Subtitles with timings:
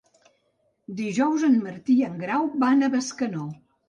[1.01, 3.45] Dijous en Martí i en Grau van a Bescanó.